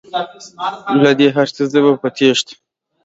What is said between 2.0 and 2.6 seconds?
په تیښته